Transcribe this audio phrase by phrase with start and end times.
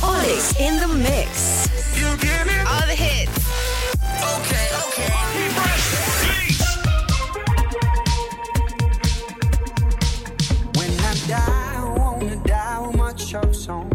[0.00, 1.66] OLiX in the mix.
[1.98, 3.36] You give me All the hits.
[4.36, 5.10] okay, okay.
[10.76, 13.90] When I die, I wanna die with my chucks on.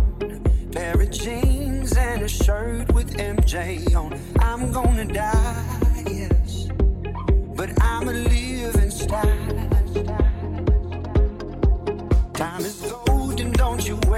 [0.73, 4.20] Pair of jeans and a shirt with MJ on.
[4.39, 6.68] I'm gonna die, yes.
[7.55, 9.50] But I'ma live in style.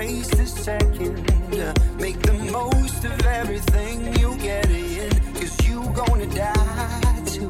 [0.04, 1.16] Waste a second.
[1.98, 5.12] Make the most of everything you get in.
[5.39, 7.49] Cause you gonna die too.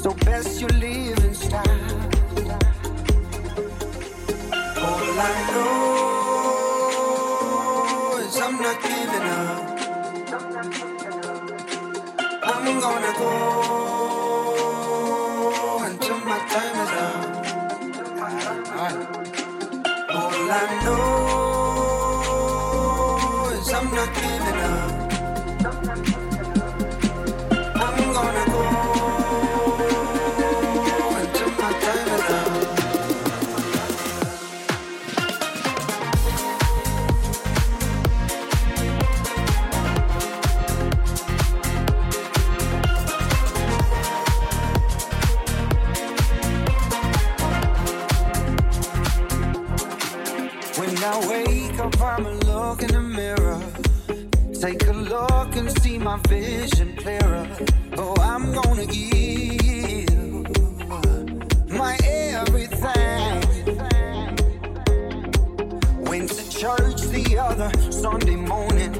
[0.00, 2.00] So best you live in style.
[4.86, 5.76] All I know
[8.24, 9.60] is I'm not giving up.
[12.52, 13.89] I'm gonna go
[52.82, 53.60] in the mirror.
[54.60, 57.46] Take a look and see my vision clearer.
[57.96, 60.48] Oh, I'm gonna give
[61.68, 63.40] my everything.
[66.04, 68.92] Went to church the other Sunday morning.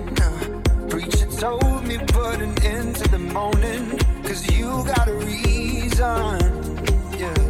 [0.89, 3.99] Preacher told me put an end to the moaning.
[4.25, 6.39] Cause you got a reason.
[7.19, 7.50] Yeah.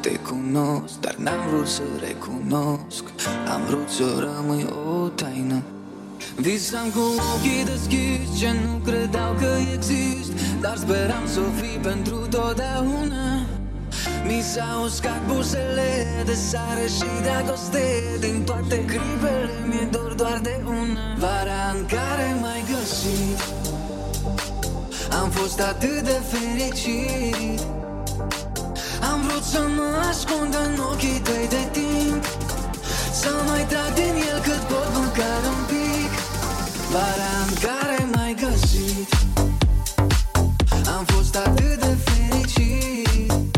[0.00, 3.04] te cunosc Dar n-am vrut să recunosc.
[3.54, 5.62] Am vrut să rămâi o taină.
[6.36, 7.04] Visam cu
[7.34, 13.24] ochii deschiși Ce nu credeau că exist Dar speram să o fi pentru totdeauna.
[14.26, 15.90] Mi s-au uscat buzele
[16.24, 17.86] de sare și de agoste
[18.20, 21.16] Din toate clipele mi-e dor doar de una.
[21.18, 23.38] Vara în care m-ai găsit
[25.22, 27.79] Am fost atât de fericit.
[29.00, 32.24] Am vrut să mă ascund în ochii tăi de timp.
[33.12, 36.12] Să mai trag din el cât pot măcar un pic.
[36.90, 39.08] Vara în care m-ai găsit.
[40.96, 43.49] Am fost atât de fericit.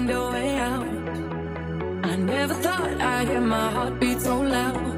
[0.00, 0.86] find a way out.
[2.04, 4.89] I never thought I'd hear my heart beat so loud.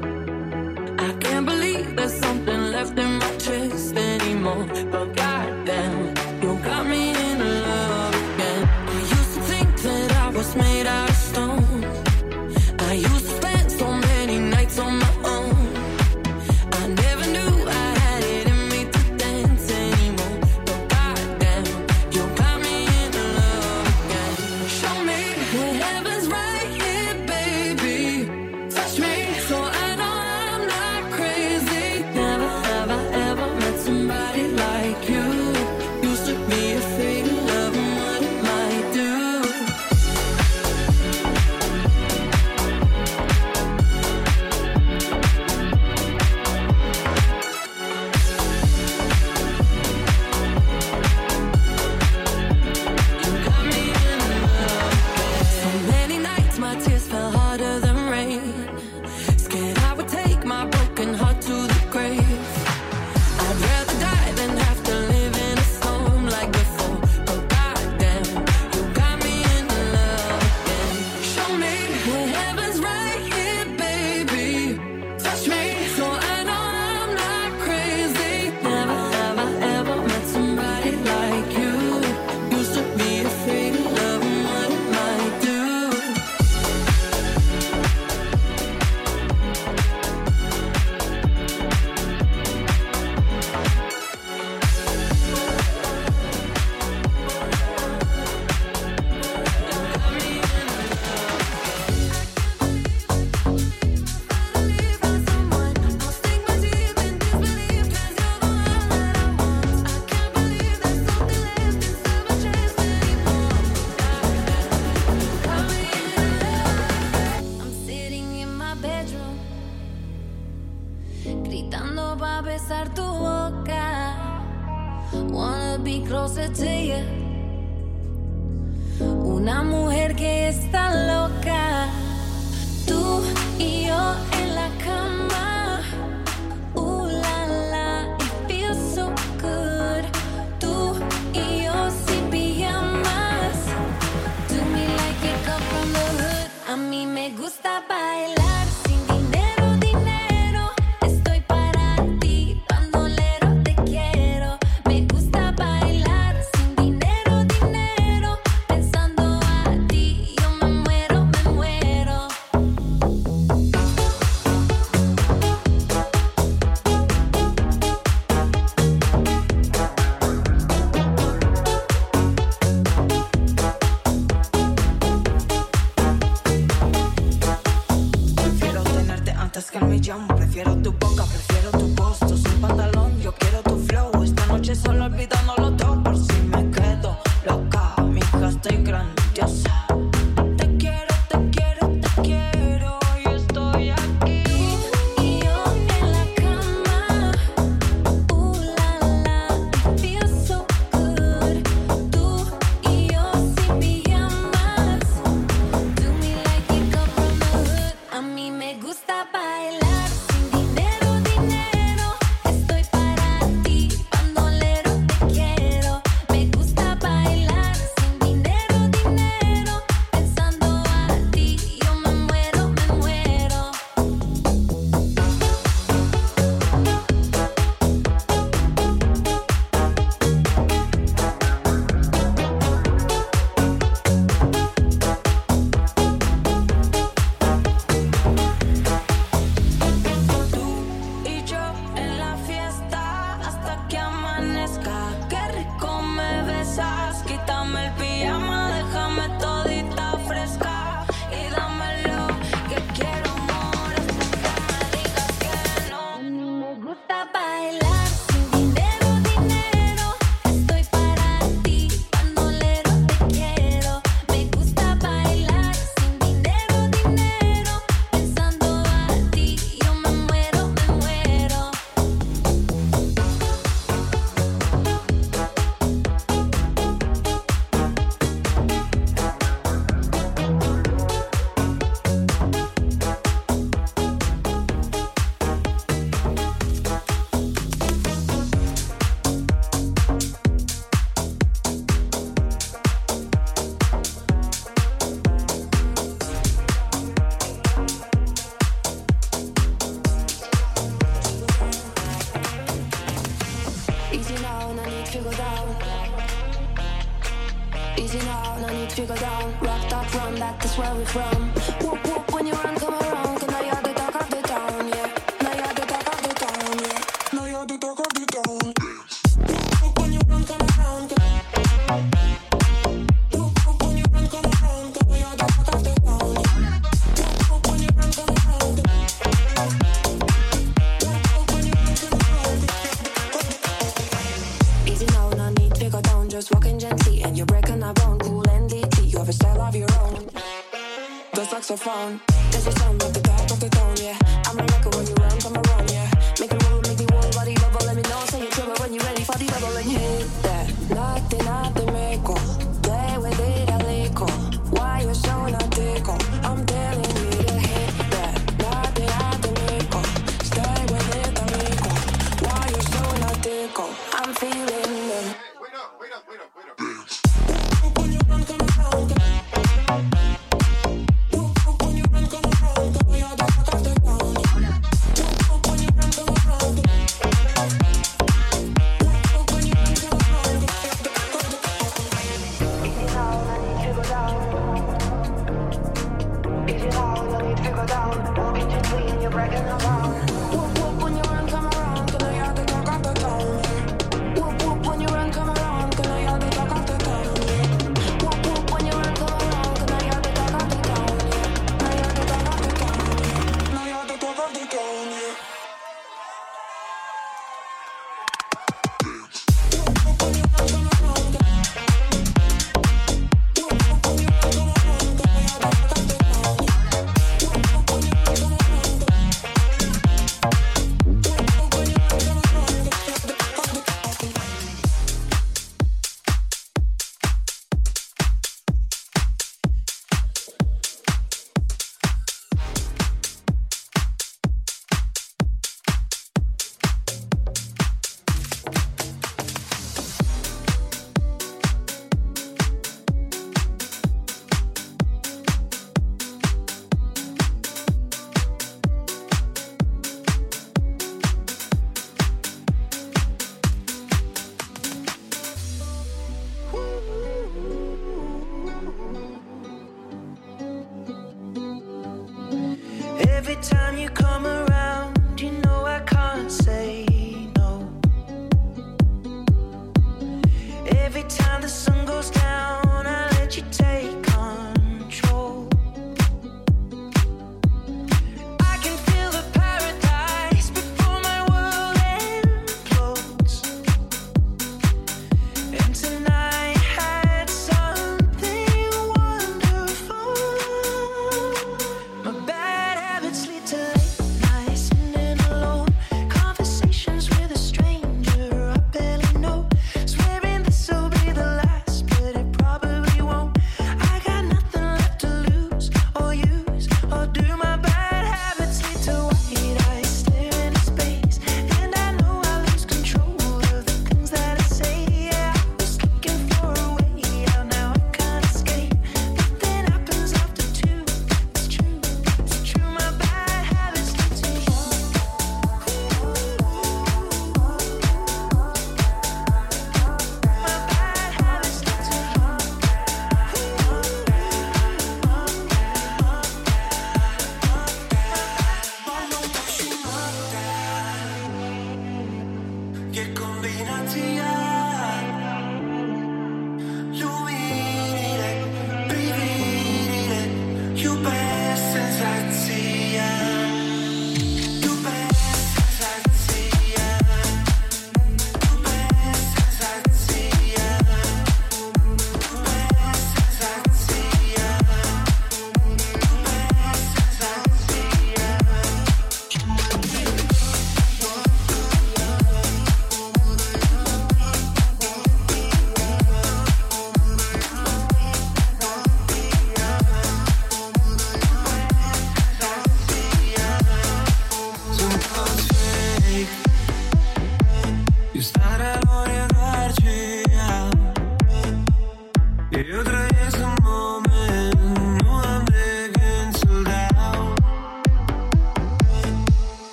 [310.93, 311.32] Where we from.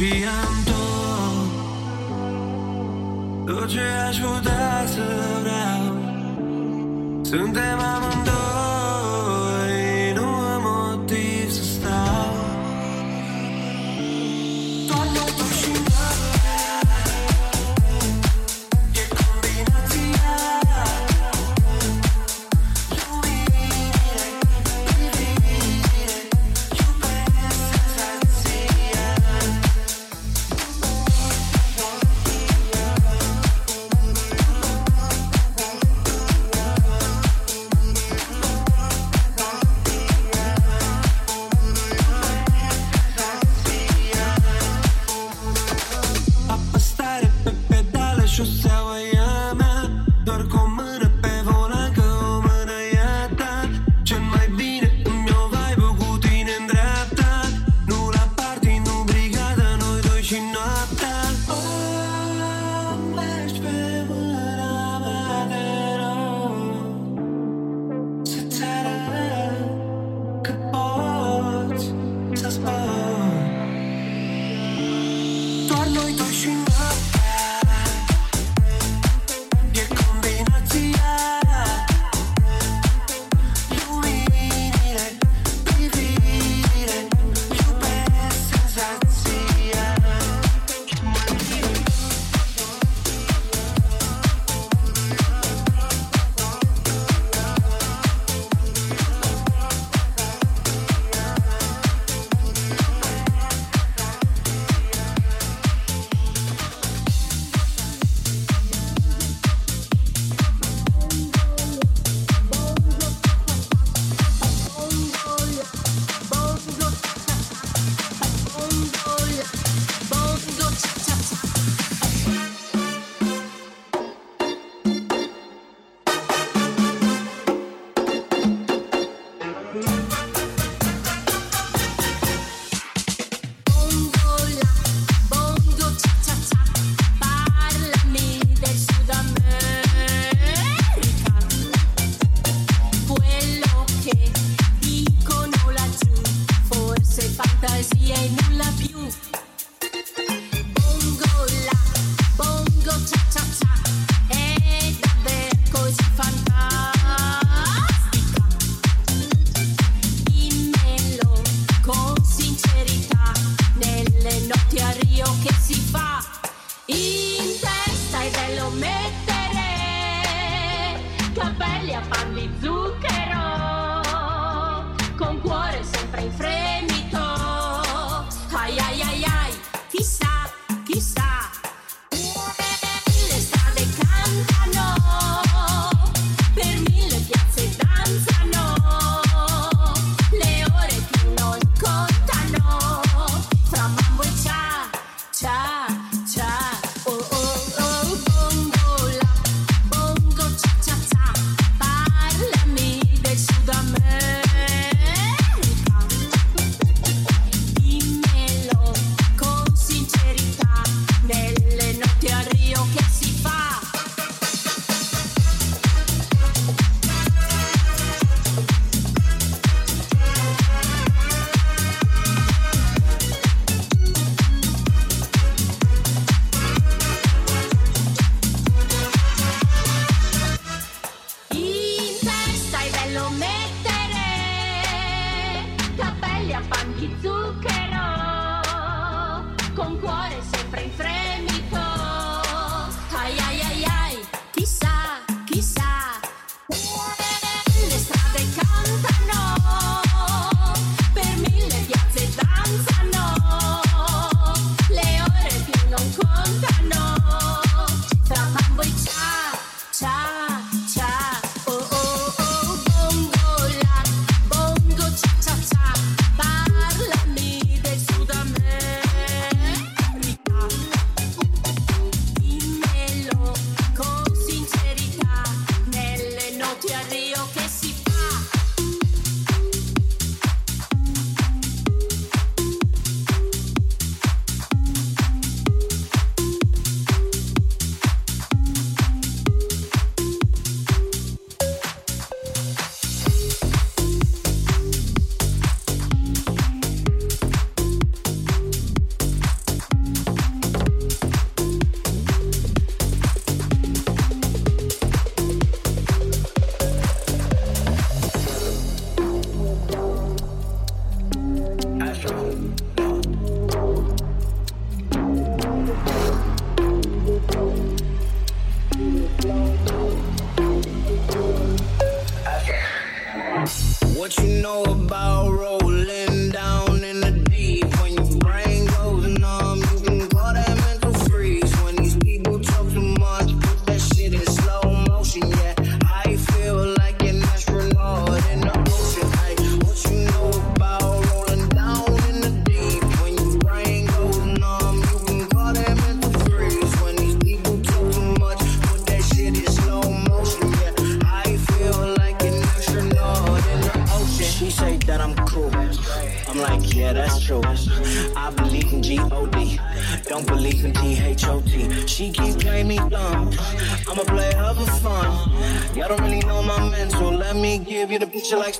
[0.00, 1.48] și am tot
[3.46, 5.06] Tot ce aș putea să
[5.42, 5.82] vreau.
[7.22, 8.09] Suntem amândoi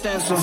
[0.03, 0.40] distance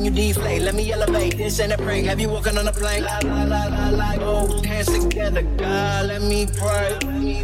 [0.00, 0.62] watching you deflate.
[0.62, 1.36] Let me elevate.
[1.36, 2.06] This ain't a prank.
[2.06, 3.04] Have you walking on a plane?
[3.04, 4.16] La la la la la.
[4.16, 6.06] Go dance together, God.
[6.06, 6.98] Let me pray.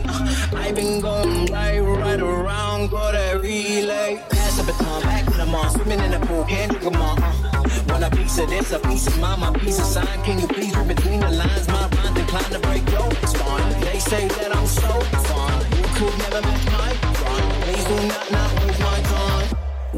[0.08, 2.90] Uh, I've been going right, right around.
[2.90, 4.22] Go that relay.
[4.30, 5.68] Pass the baton, back to the mall.
[5.70, 7.18] Swimming in the pool, can't drink them all.
[7.22, 10.22] Uh, want a piece of this, a piece of mine, my piece of sign.
[10.24, 11.68] Can you please read between the lines?
[11.68, 13.80] My mind declined to break your spine.
[13.80, 15.62] They say that I'm so fine.
[15.76, 16.90] You could never match my
[17.20, 17.42] fun.
[17.62, 18.65] Please do not, not.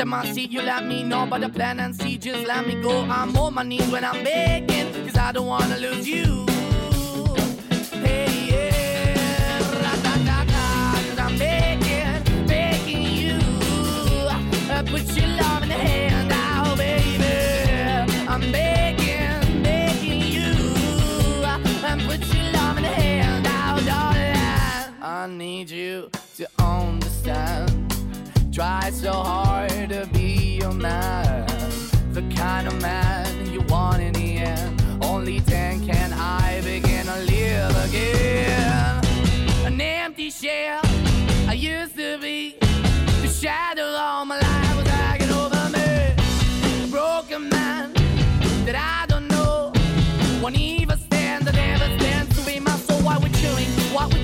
[0.00, 1.26] Anytime I see, you let me know.
[1.26, 3.02] But the plan and see, just let me go.
[3.02, 6.44] I'm on my knees when I'm begging, cause I don't wanna lose you.
[8.04, 13.38] Hey, yeah, ra-da-da-da, I'm begging, begging you.
[14.68, 17.24] Uh, put your love in the hand out, baby.
[18.28, 20.52] I'm begging, begging you.
[21.42, 24.94] Uh, and put your love in the hand out, darling.
[25.02, 27.72] I need you to understand.
[28.52, 29.45] Try so hard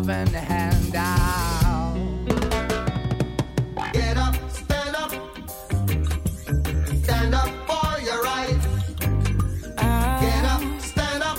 [0.00, 1.94] Loving hand out.
[3.92, 5.12] Get up, stand up.
[7.02, 8.60] Stand up for your right.
[10.20, 11.38] Get up, stand up.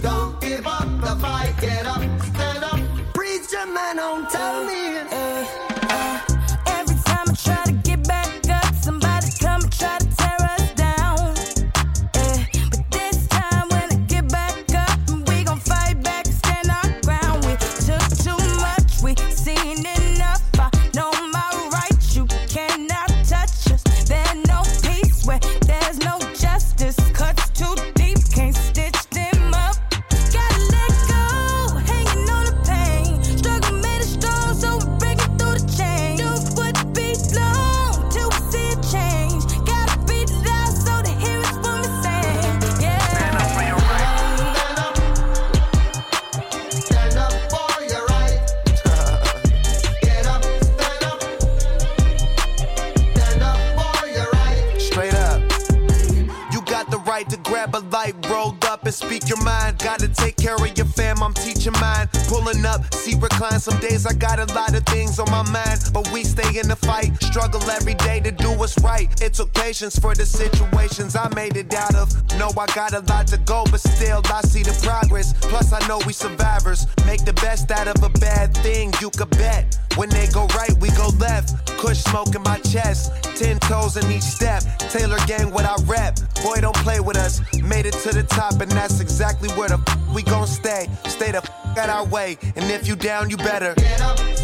[0.00, 1.54] Don't give up the fight.
[1.60, 2.80] Get up, stand up.
[3.12, 4.81] Preacher man, don't tell me.
[59.02, 59.78] speak your mind.
[59.78, 62.08] Gotta take care of your fam, I'm teaching mine.
[62.28, 63.60] Pulling up, see recline.
[63.60, 66.68] Some days I got a lot of things on my mind, but we stay in
[66.68, 67.10] the fight.
[67.22, 69.08] Struggle every day to do what's right.
[69.20, 72.08] It took patience for the situations I made it out of.
[72.38, 75.32] No, I got a lot to go, but still I see the progress.
[75.40, 76.86] Plus, I know we survivors.
[77.06, 79.78] Make the best out of a bad thing, you could bet.
[79.96, 81.66] When they go right, we go left.
[81.78, 84.62] Kush smoke in my chest, ten toes in each step.
[84.78, 86.18] Taylor gang, what I rap.
[86.42, 87.40] Boy, don't play with us.
[87.62, 90.88] Made it to the top, and that's that's exactly where the f- we gon' stay.
[91.06, 94.41] Stay the f- out our way, and if you down, you better get up.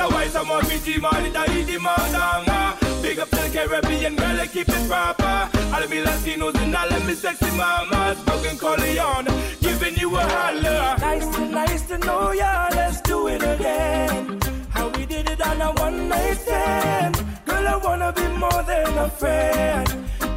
[0.00, 2.48] A wise, I'm a BG, money, that easy, madanga.
[2.48, 2.78] Ah.
[3.02, 5.50] Big up the Caribbean girl, I keep it proper.
[5.74, 8.18] All me Latinos and all of me sexy mamas.
[8.24, 9.28] Broken Corleone,
[9.60, 10.96] giving you a holler.
[11.00, 14.40] Nice to nice to know ya, let's do it again.
[14.70, 17.16] How we did it on a one night stand.
[17.44, 19.86] Girl, I wanna be more than a friend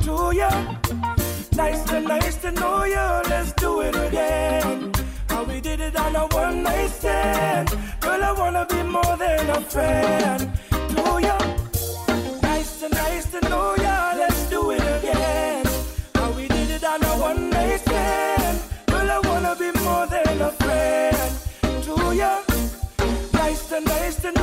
[0.04, 0.50] to ya.
[1.56, 5.03] Nice to nice to know ya, let's do it again.
[5.64, 7.70] Did it on a one night stand.
[8.02, 10.42] Girl, I wanna be more than a friend
[10.94, 11.38] to ya.
[12.42, 15.66] Nice to nice to know ya, let's do it again.
[16.16, 18.62] How we did it on a one night stand.
[18.88, 21.32] Girl, I wanna be more than a friend
[21.86, 22.34] to ya.
[23.32, 24.43] Nice to nice to know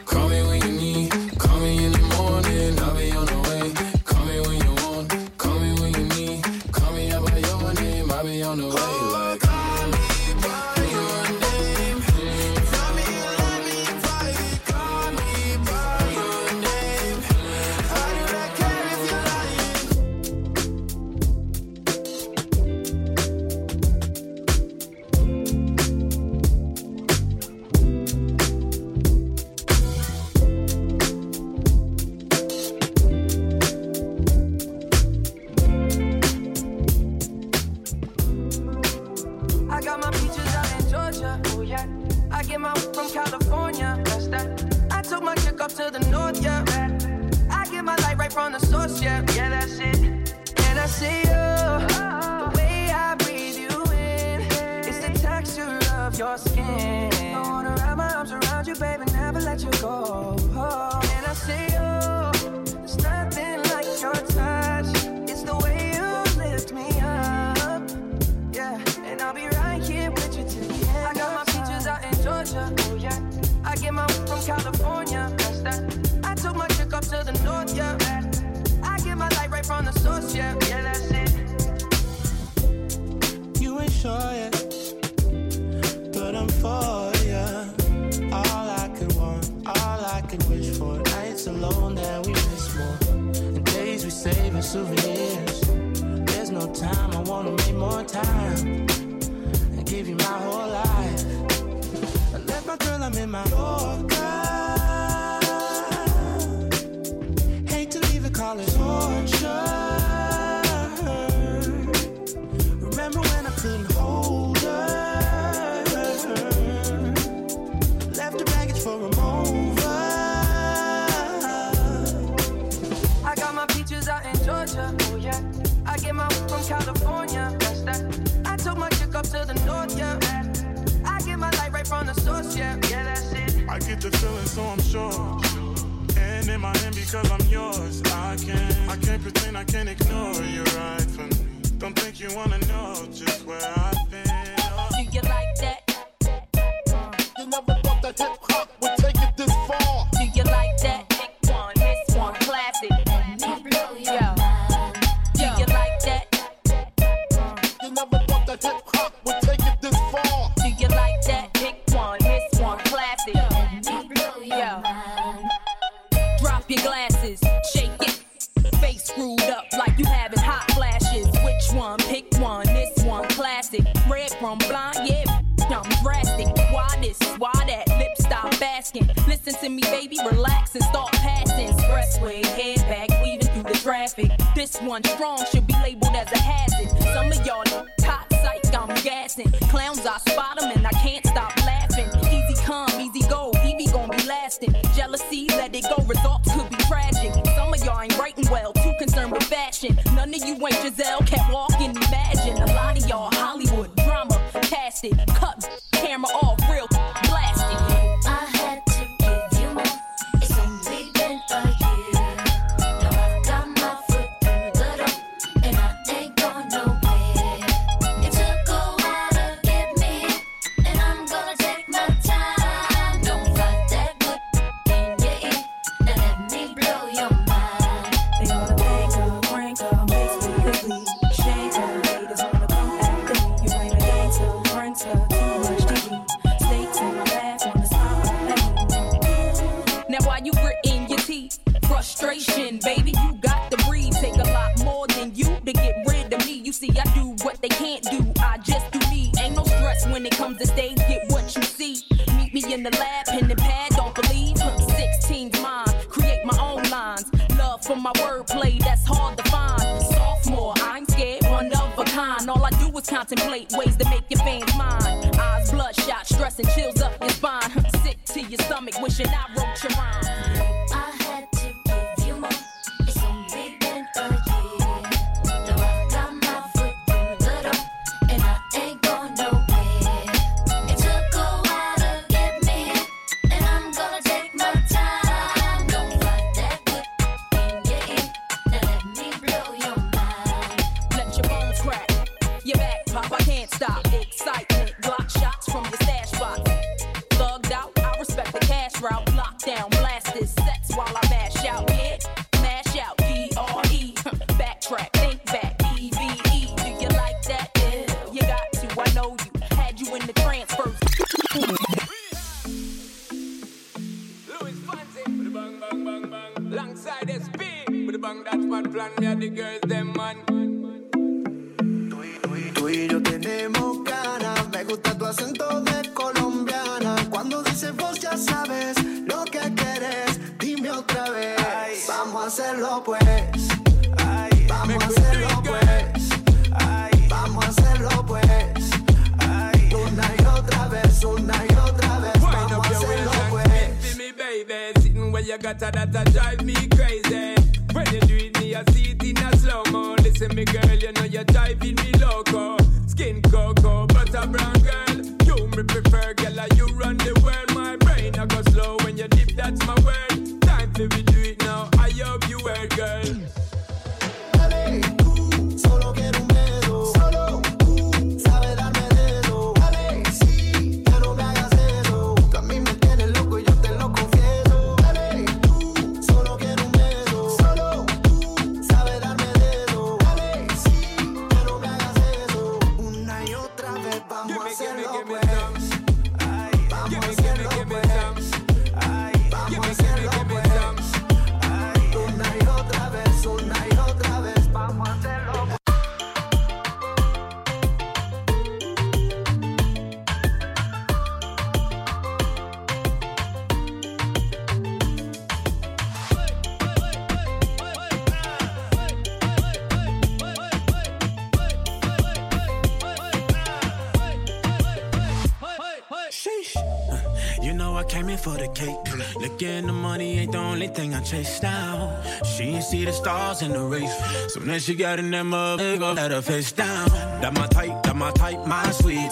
[421.31, 422.11] chase down,
[422.43, 424.13] She ain't see the stars in the race.
[424.53, 427.07] So now she got in that motherfucker, let her face down.
[427.41, 429.29] That my type, that my type, my sweetie.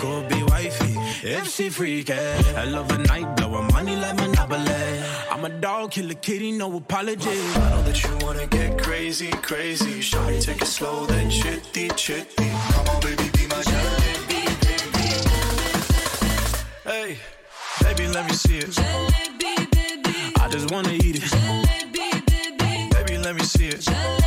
[0.00, 0.94] Go be wifey,
[1.26, 2.12] if she freaky.
[2.12, 5.02] I love a night, blowin' money like Monopoly.
[5.28, 7.28] I'm a dog, kill a kitty, no apology.
[7.28, 9.98] I know that you wanna get crazy, crazy.
[10.00, 12.48] Shawty, take it slow, then chitty, chitty.
[12.74, 15.06] Come on, baby, be my jalebi, baby.
[16.84, 17.18] Hey,
[17.82, 18.78] baby, let me see it.
[20.42, 21.39] I just wanna eat it
[23.50, 24.19] see it.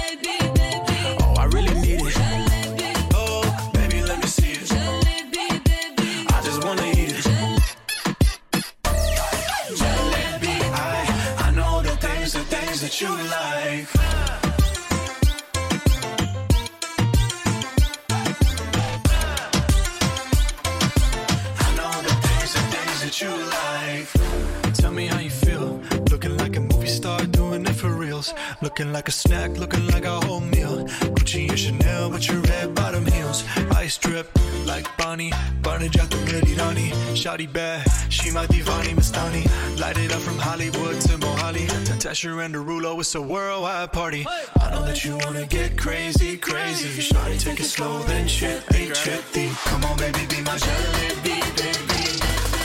[28.73, 30.85] Looking like a snack, looking like a whole meal.
[31.13, 33.43] Gucci and Chanel with your red bottom heels.
[33.75, 34.27] Ice drip
[34.65, 35.31] like Bonnie.
[35.61, 36.17] Barney Jack the
[36.57, 36.89] Rani.
[37.13, 39.45] Shotty bad, she my divani Mastani.
[39.79, 41.67] Light it up from Hollywood to Mohali.
[42.01, 44.25] Tesher and Derulo, it's a worldwide party.
[44.59, 47.13] I know that you wanna get crazy, crazy.
[47.13, 49.51] Shotty, take it slow, then chippy, chippy.
[49.65, 52.01] Come on, baby, be my jalebi, baby.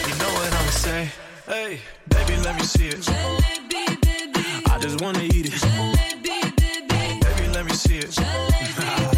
[0.08, 1.10] You know what I'ma say?
[1.46, 3.04] Hey, baby, let me see it.
[3.04, 3.58] Baby.
[4.70, 5.97] I just wanna eat it
[7.68, 9.17] me see it.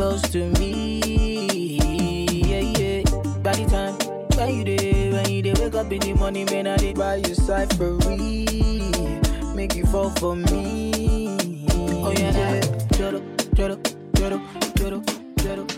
[0.00, 0.98] close to me.
[2.48, 3.02] Yeah, yeah.
[3.44, 3.94] By the time
[4.34, 7.16] when you day, when you day, wake up in the morning, man, I did by
[7.16, 8.46] your side for free.
[9.54, 11.36] Make you fall for me.
[12.02, 12.60] Oh yeah, yeah.
[12.96, 13.20] Joro,
[13.52, 13.76] joro,
[14.16, 14.40] joro,
[14.78, 15.02] joro,
[15.44, 15.69] joro.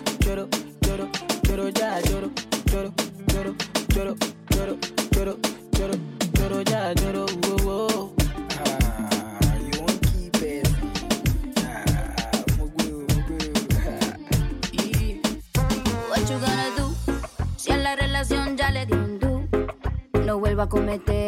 [20.73, 21.22] 込めて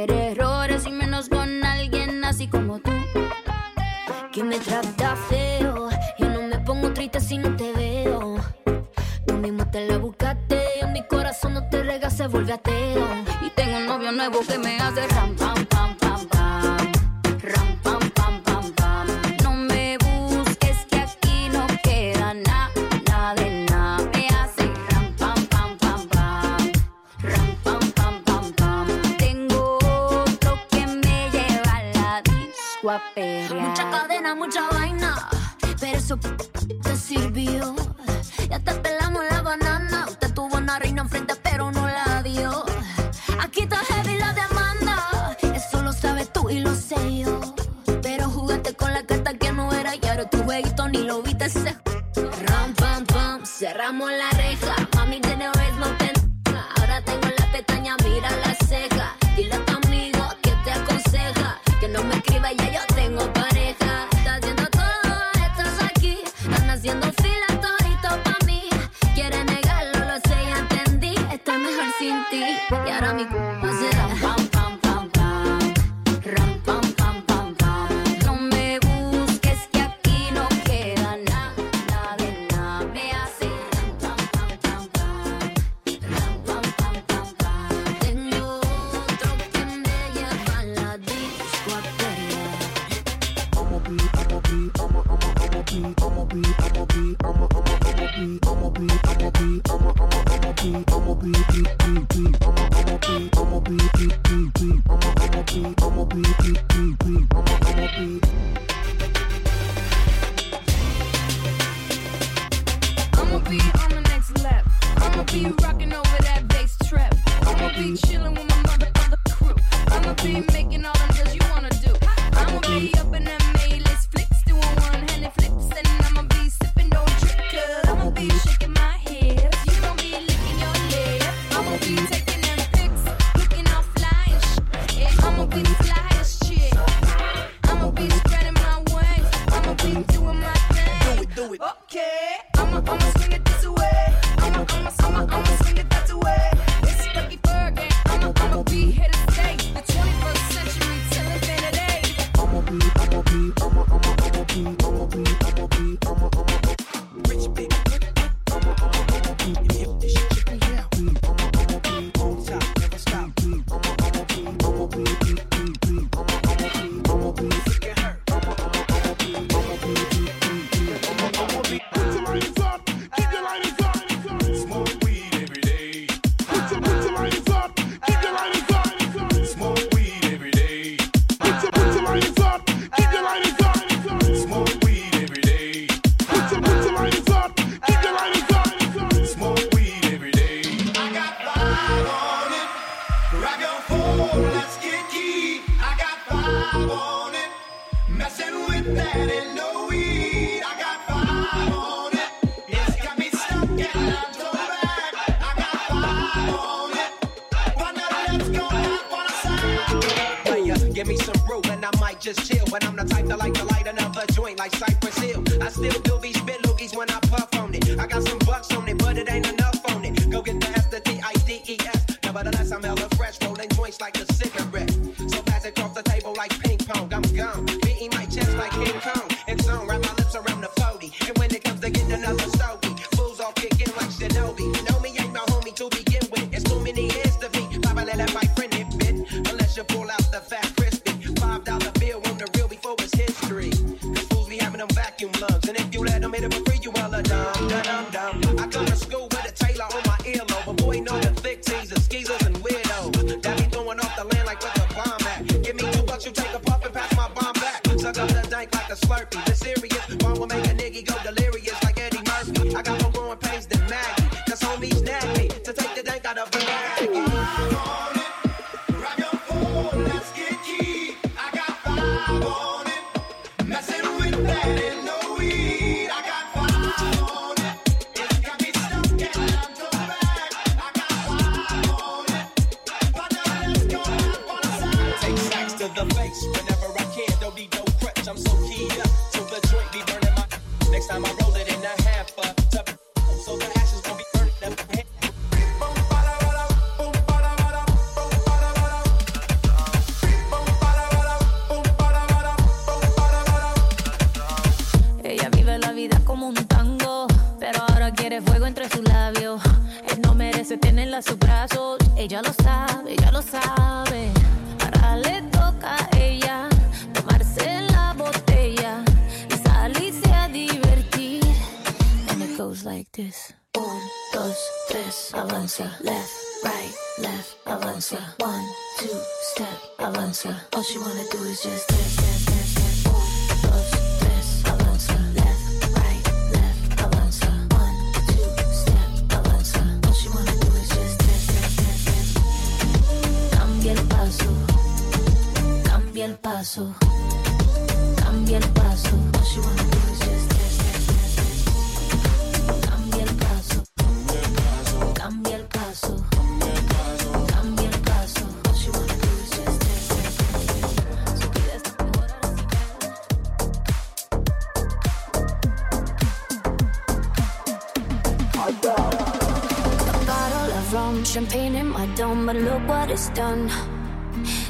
[371.25, 373.71] champagne in my dome, but look what it's done.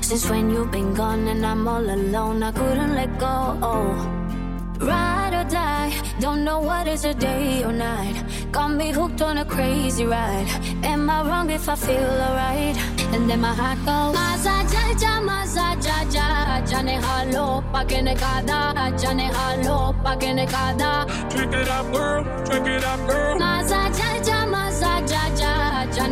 [0.01, 3.59] Since when you've been gone and I'm all alone, I couldn't let go.
[3.61, 3.95] Oh,
[4.79, 8.23] ride or die, don't know what is a day or night.
[8.53, 10.47] Got me hooked on a crazy ride.
[10.85, 12.77] Am I wrong if I feel alright?
[13.15, 18.03] And then my heart goes, Maza ja ja, maza ja ja, jane halo, pa que
[18.03, 21.07] ne kada, jane halo, pa que ne kada.
[21.31, 22.23] Drink it up, girl.
[22.45, 23.39] Drink it up, girl.
[23.39, 24.14] Maza ja ja, ja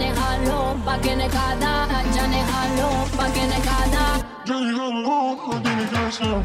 [0.03, 4.33] ja, jane halo, pa que ne kada, jane halo, pa que ne kada.
[4.45, 6.43] Johnny Halo,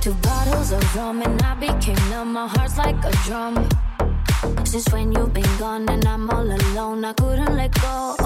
[0.00, 2.32] Two bottles of rum and I became numb.
[2.32, 3.68] My heart's like a drum.
[4.72, 8.16] Since when you've been gone and I'm all alone, I couldn't let go.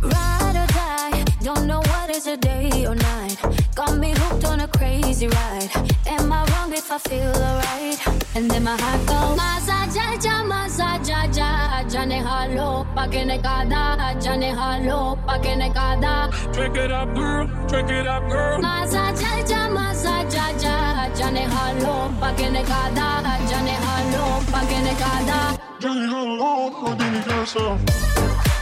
[0.00, 3.36] Ride or die, don't know what is a day or night.
[3.74, 5.70] Got me hooked on a crazy ride.
[6.06, 8.00] Am I wrong if I feel alright?
[8.34, 13.26] And then my heart goes, Maza ja ja, maza ja ja, jane halo, pa que
[13.26, 16.30] ne kada, jane halo, pa que ne kada.
[16.54, 17.46] Drink it up, girl.
[17.68, 18.58] Drink it up, girl.
[18.62, 23.08] Maza ja ja, maza ja ja, jane halo, pa que ne kada,
[23.50, 25.64] jane halo, pa que ne kada.
[25.84, 28.53] Johnny Halo, Houdini Casa.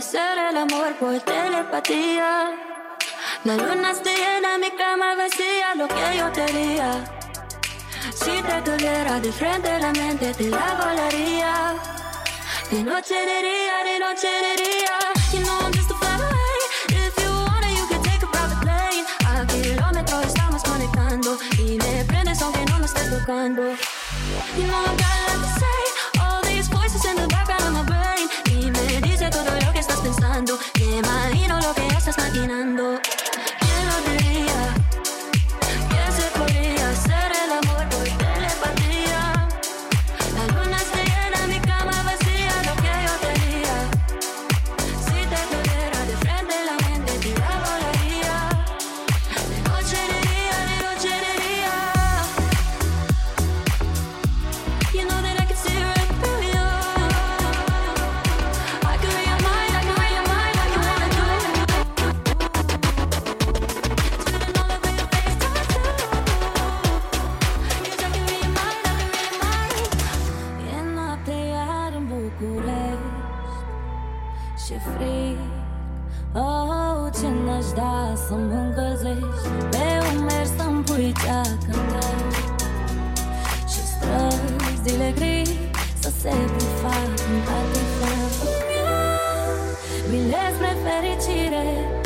[0.00, 2.52] Hacer el amor por telepatía?
[3.44, 6.90] La luna está llena, mi cama vacía, lo que yo diría.
[8.14, 11.74] Si te tuviera de frente la mente te la volaría.
[12.70, 14.96] De noche de día, de noche de día.
[15.32, 16.16] You know I'm just a fly.
[16.88, 19.04] If you wanna, you can take a private plane.
[19.26, 23.62] A kilómetros estamos conectando y me prendes aunque no me estés tocando.
[24.56, 25.89] You know I got lot to say.
[30.40, 30.58] Pensando.
[30.78, 33.00] Me imagino lo que estás maquinando.
[86.00, 88.30] Să se prefac în patifar
[90.10, 91.99] Bine spre fericire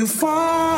[0.00, 0.69] you fall.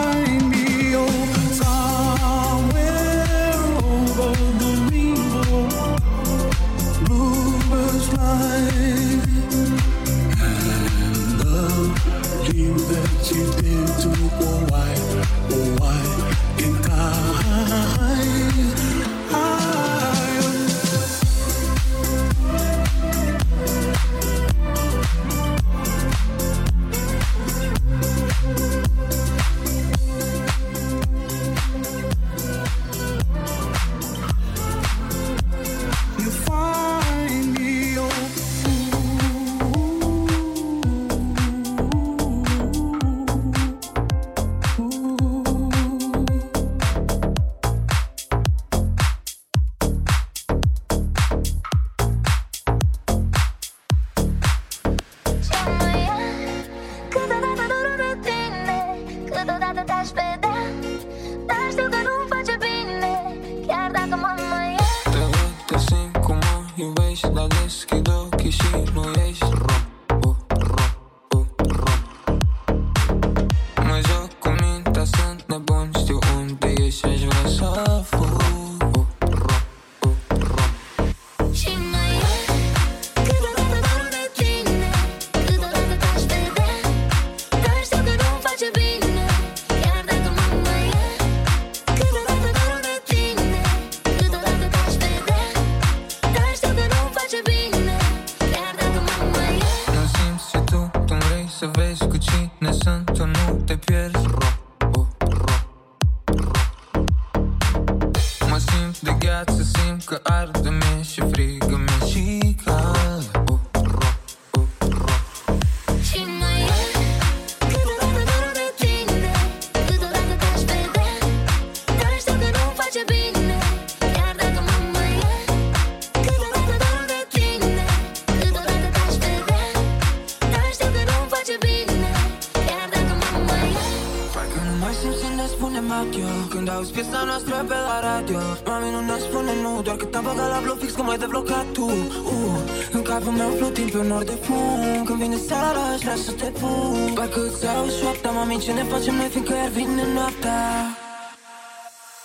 [140.92, 142.58] vezi cum ai deblocat tu uh.
[142.92, 145.04] În capul meu plutim pe un nor de fum.
[145.04, 148.82] Când vine seara aș vrea să te pun Parcă îți iau șoapta, mami, ce ne
[148.82, 150.96] facem noi Fiindcă iar vine noaptea?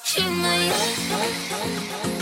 [0.04, 0.68] Și mai
[2.14, 2.17] e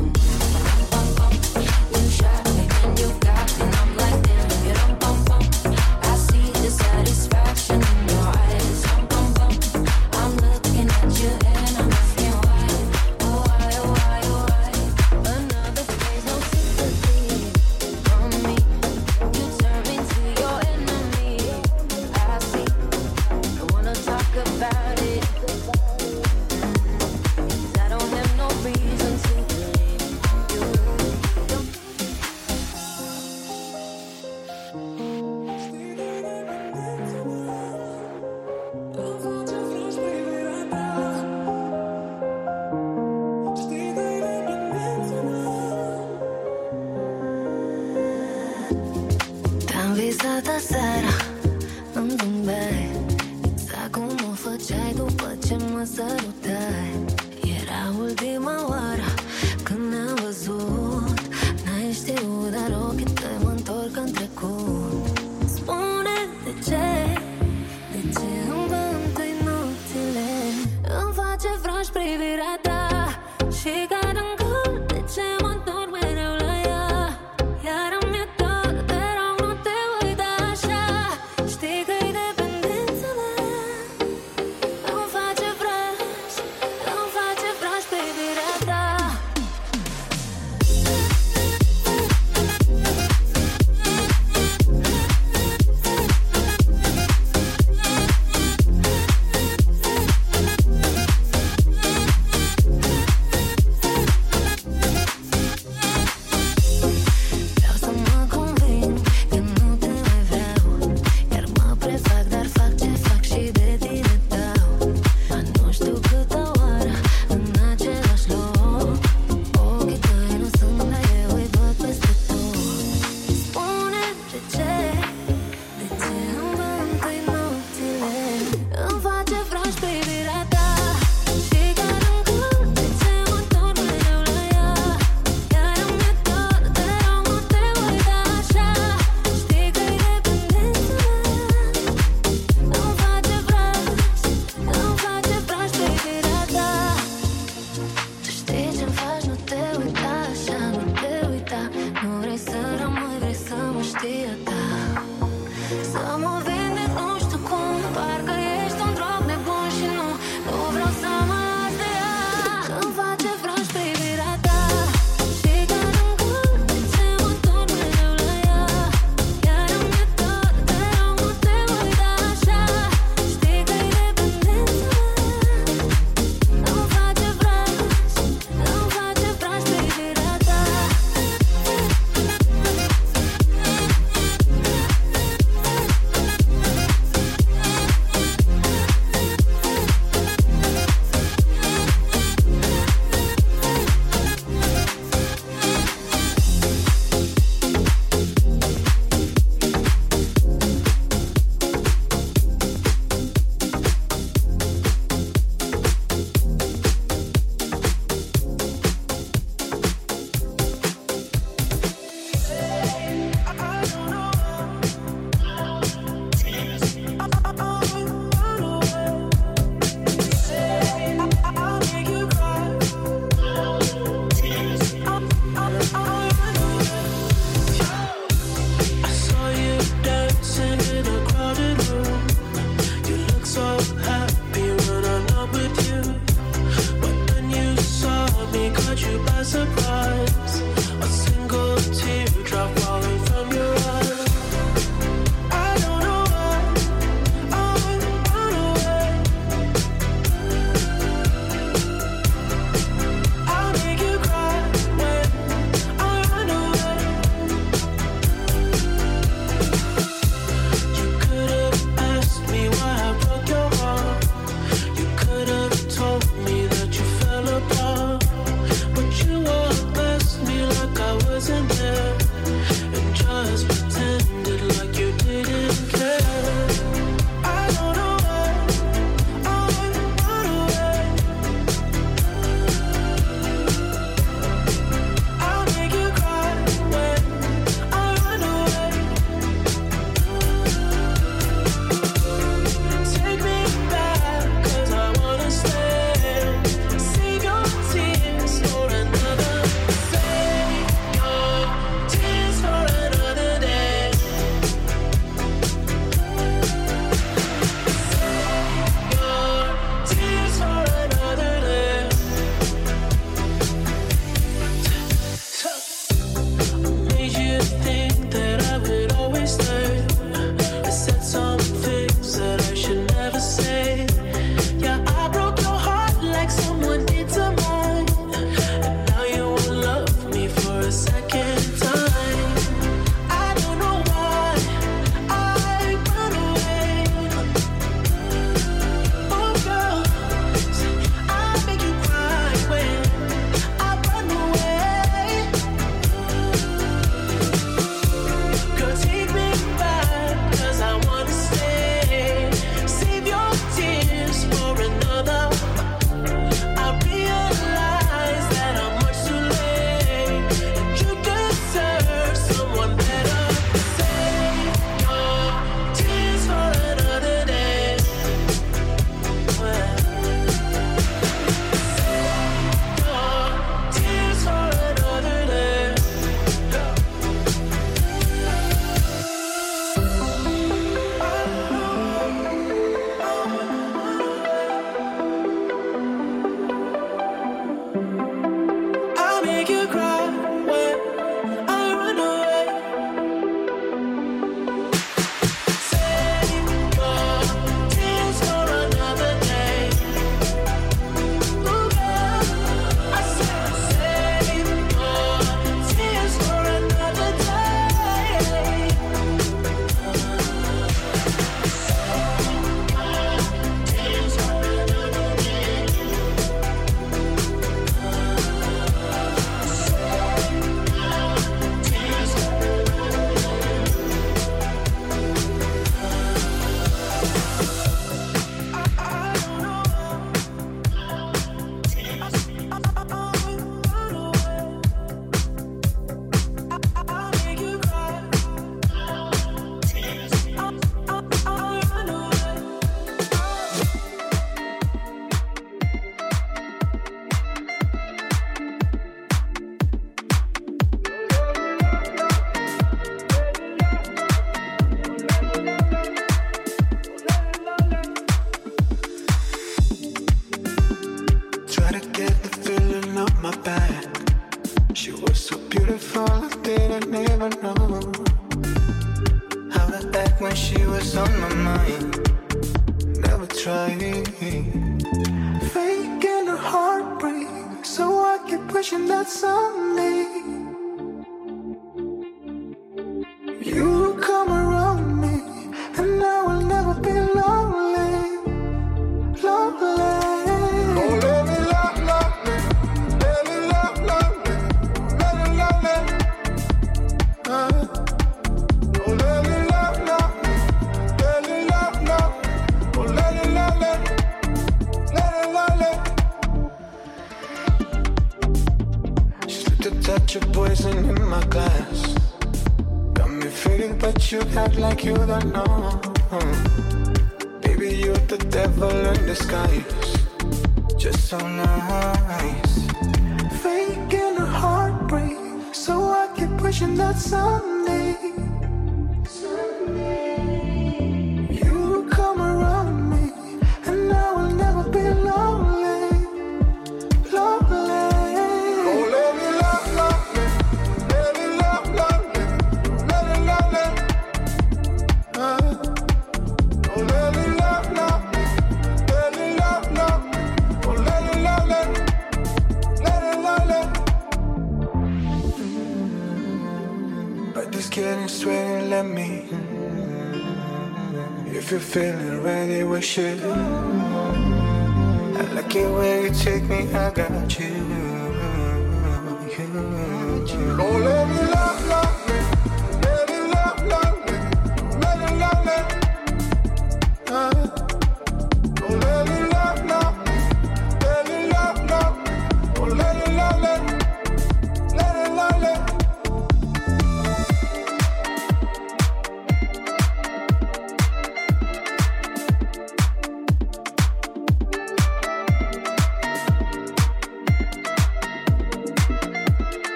[0.00, 0.47] me